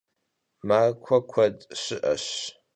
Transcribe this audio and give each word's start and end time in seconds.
Markue 0.67 1.19
kued 1.31 1.57
şı'eş. 1.81 2.25